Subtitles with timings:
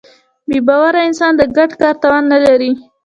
[0.49, 2.71] بېباوره انسان د ګډ کار توان نهلري.